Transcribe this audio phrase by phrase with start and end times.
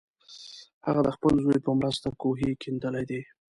[0.85, 3.21] هغه د خپل زوی په مرسته کوهی کیندلی دی.